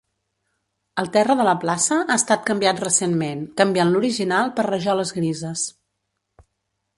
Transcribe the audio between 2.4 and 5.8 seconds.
canviat recentment, canviant l'original per rajoles grises.